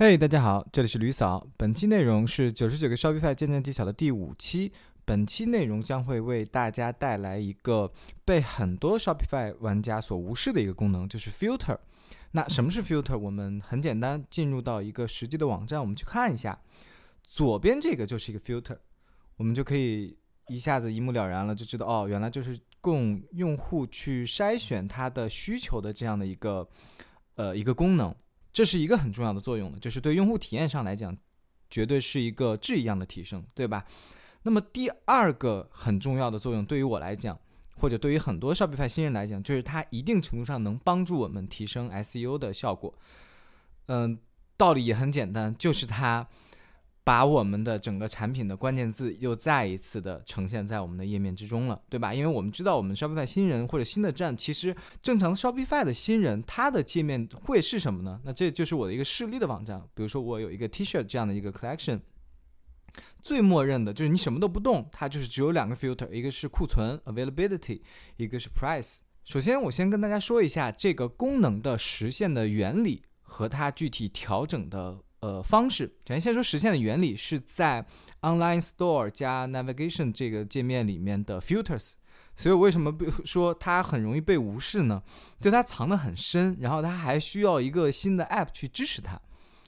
[0.00, 1.44] 嘿大家好，这里是吕嫂。
[1.56, 4.72] 本期内容是九十九个 Shopify 见证技巧的第五期。
[5.04, 7.90] 本期内容将会为大家带来一个
[8.24, 11.76] 被很多 Shopify 玩家所无视的一个功能，就是 filter。
[12.30, 13.18] 那什么是 filter？
[13.18, 16.56] 我们很简单，进入到一个实际的网站，我们去看一下。
[17.24, 18.78] 左边这个就是一个 filter，
[19.36, 26.64] 我们就可以一下子一目了然了，就知道哦，原来就是供用户去筛选他的需求的这样的一个
[27.34, 28.14] 呃一个功能。
[28.58, 31.16] 这是一个很重要的作用，就是对用户体验上来讲，
[31.70, 33.86] 绝对是一个质一样的提升，对吧？
[34.42, 37.38] 那么第二个很重要的作用，对于我来讲，
[37.76, 42.92] 或者对于很多 Shopify 新人来讲，就是它一定程度上能帮助我们提升 SEO 的效果。
[43.86, 44.18] 嗯，
[44.56, 46.26] 道理也很简单，就是它。
[47.08, 52.12] 把我们的整个产品的关键字又再一次的呈现在我们的页面之中了，对吧？
[52.12, 58.20] 因为我们知道，我们 Shopify 新人或者新的站，其实正常的 Shopify 的新人，他的界面会是什么呢？
[58.26, 59.82] 那这就是我的一个示例的网站。
[59.94, 62.00] 比如说，我有一个 T-shirt 这样的一个 collection，
[63.22, 67.80] 最默认的就是你什么都不动，它就是只有两个 filter，一个是库存 availability，
[68.18, 68.98] 一个是 price。
[69.24, 74.98] 首先，我先跟大家说一下这个功能的实现的原理和它具体调整的。
[75.20, 77.84] 呃，方式，首先说实现的原理是在
[78.20, 81.94] Online Store 加 Navigation 这个界面里面的 Filters，
[82.36, 85.02] 所以为什么说它很容易被无视呢？
[85.40, 89.20] 就它藏得很深，然后它还需要一个新的 App 去支持它，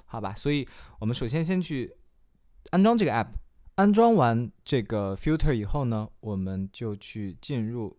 [0.04, 0.32] 好吧？
[0.34, 0.68] 所以
[1.00, 1.92] 我们首先先去
[2.70, 3.30] 安装这个 App，
[3.74, 7.98] 安装完这个 Filter 以后呢，我们就去进入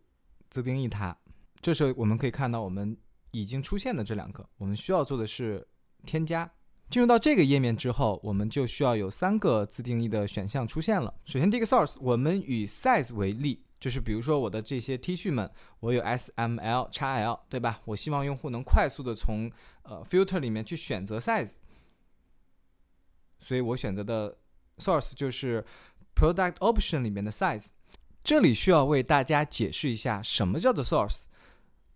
[0.50, 1.18] 自定义它。
[1.60, 2.98] 这时候我们可以看到我们
[3.32, 5.68] 已经出现的这两个，我们需要做的是
[6.06, 6.50] 添加。
[6.92, 11.14] 进入到这个页面之后，我们就需要有三个自定义的选项出现了。
[11.24, 17.80] 首先，第一个 source，我们以 size 为例，就是比如说我的这些 T 恤们，我有 S、M、L、XL，对吧？
[17.86, 19.50] 我希望用户能快速的从
[19.84, 21.54] 呃 filter 里面去选择 size，
[23.40, 24.38] 所以我选择的
[24.78, 25.64] source 就是
[26.14, 27.70] product option 里面的 size。
[28.22, 31.24] 这里需要为大家解释一下什么叫做 source，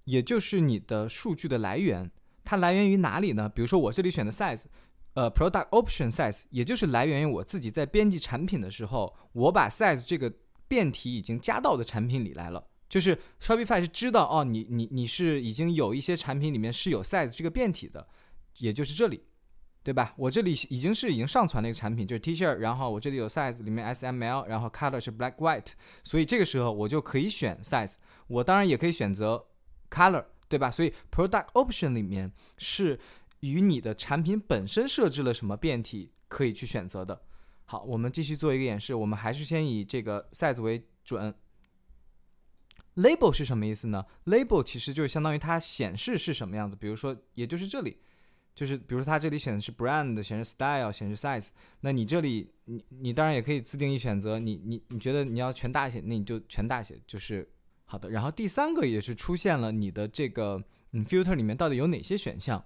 [0.06, 2.10] 也就是你的数据的来源。
[2.48, 3.50] 它来源于哪里呢？
[3.50, 4.66] 比如说我这里选的 size，
[5.16, 10.32] 呃，product option size，也就是来源于我自己在编辑产品的时候，我把 size 这个
[10.68, 12.62] 变体已经加到的产品里来了。
[12.90, 18.06] 就是 Shopify 是知道哦，你你你是已经有一些产品里面是有 size 这个变体的，
[18.58, 19.24] 也就是这里，
[19.84, 20.14] 对吧？
[20.18, 25.72] 我这里已经是已经上传了一个产品，就是 T 恤，然后我这里有 size 里面 S M L，然后 color 是 black white，
[26.04, 27.94] 所以这个时候我就可以选 size，
[28.28, 29.46] 我当然也可以选择
[29.90, 30.26] color。
[30.48, 30.70] 对吧？
[30.70, 32.98] 所以 product option 里面是
[33.52, 37.22] 与你的产品本身设置了什么变体可以去选择的。
[37.66, 38.94] 好，我们继续做一个演示。
[38.94, 41.34] 我们还是先以这个 size 为准。
[42.96, 46.76] label 是什么意思呢？label 其实就是相当于它显示是什么样子。
[46.76, 47.98] 比如说，也就是这里，
[48.54, 51.50] 就是比如说它这里显示 brand，显示 style，显示 size。
[51.82, 54.40] 那你这里，你你当然也可以自定义选择。
[54.40, 57.50] 你你你觉得你要全大写，那你就全大写，就是。
[57.88, 60.60] 好的，然后第三个也是出现了你的这个
[60.94, 62.66] 嗯 filter 里面到底有哪些选项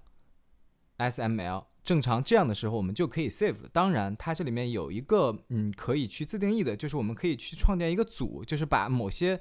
[0.99, 3.69] ？S M L 正常这样的时候我们就可以 save 了。
[3.73, 9.39] 当然它这里面有一个嗯可以去自定义的，就是我们可以去创建一个组，就是把某些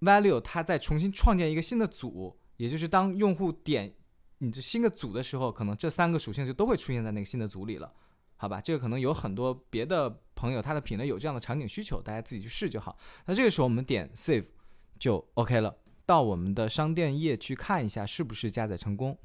[0.00, 3.94] value 它再重新创建一个新的组，也就是当用户点
[4.38, 7.90] 你这新的组的时候，可能这三个属性就都会出现在那个新的组里了。
[8.36, 12.98] 好吧，这个可能有很多别的朋友他的品类有这样的场景需求，大家自己去试就好。
[13.24, 14.44] 那这个时候我们点 save。
[14.98, 15.76] 就 OK 了，
[16.06, 19.18] 到我们的商店页去看一下是不是加载成功。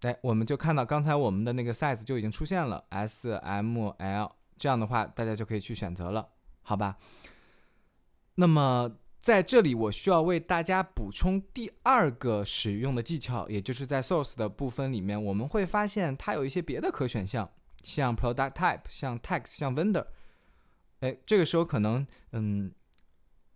[0.00, 6.28] 哎，我们就看到刚才我们的那个 size 就已经出现了 S、M、L，这样的话大家就可以去选择了，
[6.62, 6.96] 好吧？
[8.36, 17.50] 那么在这里我需要为大家补充第二个使用的技巧，也就是在 source 的部分里面，我们会发现它有一些别的可选项，
[17.82, 20.06] 像 product type、像 tax、像 vendor。
[21.00, 22.72] 哎，这个时候可能嗯。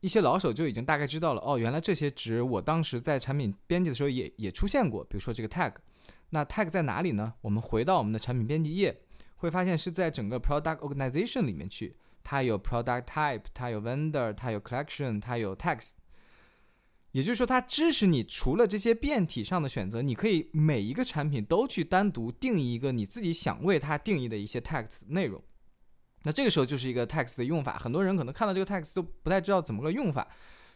[0.00, 5.02] 一些老手就已经大概知道了哦，原来这些值我当时在产品编辑的时候也也出现过。
[5.04, 5.72] 比如说这个 tag，
[6.30, 7.34] 那 tag 在哪里呢？
[7.42, 9.00] 我们回到我们的产品编辑页，
[9.36, 15.92] 会发现是在整个 product organization 里面去，它有 product type，它有 vendor，它有 collection，它有 tags。
[17.12, 25.40] 也就是说，它支持你除了这些变体上的选择，你可以每一个产品都去单独定义一个你自己想为它定义的一些 tags 内容。
[26.24, 30.26] 那这个时候就是一个 text 的用法，很多人可能看到这个 text 都不太知道怎么个用法，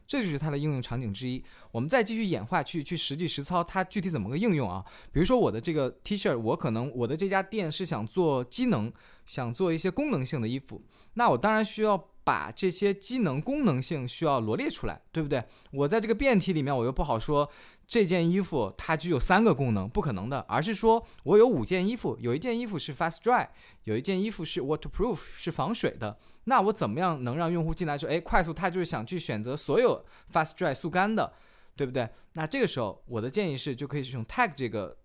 [0.09, 1.41] 这就是它的应用场景之一。
[1.71, 4.85] 我们再继续演化去去实际实操它具体怎么个应用啊？
[5.13, 8.91] 比如说我的这个 T 恤，我可能我的这家店是想做机能，
[9.27, 10.83] 想做一些功能性的衣服，
[11.15, 11.97] 那我当然需要
[12.29, 15.43] 把这些机能功能性需要罗列出来，对不对？
[15.71, 17.51] 我在这个变体里面，我又不好说
[17.87, 23.49] 这件衣服它具有三个功能，不可能的，而是说我有五件衣服，有一件衣服是 fast dry，
[23.85, 26.19] 有一件衣服是 waterproof，是防水的。
[26.45, 31.33] 那我怎么样能让用户进来说，哎，快速，他就是想去选择所有 fast dry 速干的，
[31.77, 32.07] 对不对？
[32.35, 34.99] 那这个时候我的建议是，就可以用 tag 这个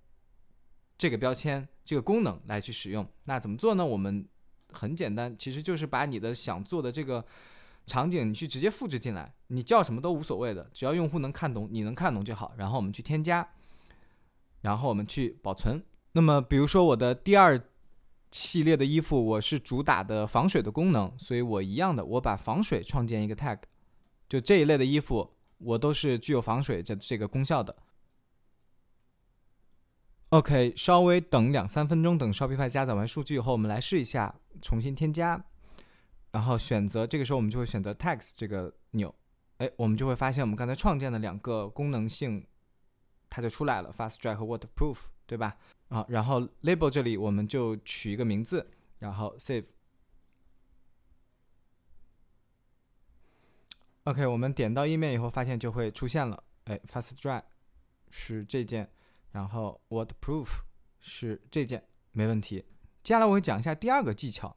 [0.97, 3.07] 这个标签这个功能来去使用。
[3.23, 3.85] 那怎么做呢？
[3.85, 4.27] 我们
[4.73, 7.23] 很简单，其实就是把你的想做的这个
[7.85, 12.53] 场景，你去直接复制进来，你叫什么都无所谓的，只要用户能看懂，你能看懂就好。
[12.57, 13.47] 然后我们去添加，
[14.61, 15.81] 然后我们去保存。
[16.13, 17.61] 那么比如说我的第二。
[18.35, 23.59] 系列的衣服，我是主打的防水的功能，所以我一样的，我把防水创建一个 tag，
[24.27, 27.75] 就这一类的衣服，我都是具有防水这这个功效的。
[30.33, 34.33] OK，稍微等两三分钟，等 Shopify 加载完数据以后，我们来试一下
[34.63, 35.45] 重新添加，
[36.31, 39.13] 然后选择，这个时候我们就会选择 Text 这个钮，
[39.57, 42.47] 哎，我们就会发现我们刚才创建的两个功能性，
[43.29, 45.55] 它就出来了，fast dry 和 waterproof，对吧？
[45.89, 49.65] 好，然后 label 这里我们就取一个名字，然后 save。
[54.05, 57.43] OK，我们点到页面以后，发现就会出现了，哎，fast dry
[58.09, 58.89] 是这件，
[59.33, 60.47] 然后 waterproof
[61.01, 61.83] 是这件，
[62.13, 62.63] 没问题。
[63.03, 64.55] 接下来我会讲一下第二个技巧，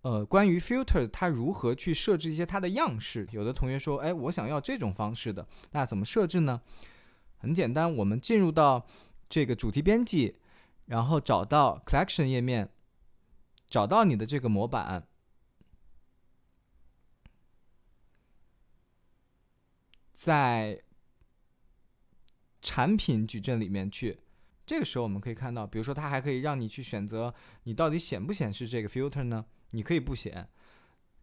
[0.00, 3.28] 呃，关于 filter 它如何去设置一些它的样式。
[3.30, 6.60] 有的同学说，哎，我想要这种方式的，那怎么设置呢？
[7.38, 8.84] 很简单，我们进入到
[9.28, 10.36] 这个主题编辑。
[10.86, 12.70] 然后找到 Collection 页面，
[13.66, 15.04] 找到你的这个模板，
[20.12, 20.80] 在
[22.76, 24.20] 产品矩阵里面去。
[24.66, 29.46] 这个时候我们可以看到，比如说它还可以让你去选择，你到底显不显示这个 filter 呢？
[29.70, 30.46] 你可以不显，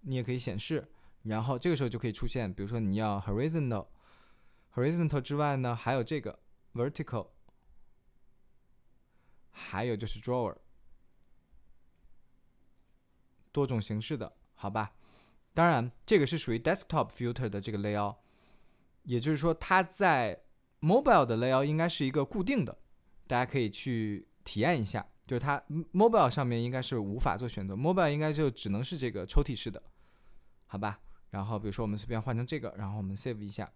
[0.01, 0.91] 你也可以显示。
[1.21, 6.39] 然后这个时候就可以出现，比如说你要 horizontal，horizontal 之外呢，还有这个
[6.73, 7.27] vertical。
[9.51, 10.57] 还有就是 drawer，
[13.51, 14.95] 多种形式的，好吧？
[15.53, 18.15] 当然，这个是属于 desktop filter 的这个 layout，
[19.03, 20.41] 也就是说，它在
[20.83, 22.77] mobile 的 layout 应该是一个固定的，
[23.25, 25.05] 大家可以去体验一下。
[25.25, 25.57] 就是它
[25.93, 29.81] mobile 上面应该是无法做选择，mobile 应该就只能是这个抽屉式的，
[30.67, 30.99] 好吧？
[31.29, 33.71] 然后比如说我们随便换成这个，然后我们 save 一下，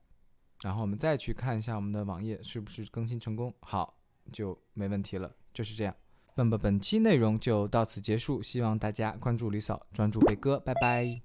[0.61, 3.97] 然后我们再去看一下我们的网页是不是更新成功，好，
[4.33, 5.33] 就没问题了。
[5.53, 5.95] 就是这样，
[6.35, 11.21] 那么本期内容就到此结束，希望大家关注李嫂，专注贝哥，拜拜。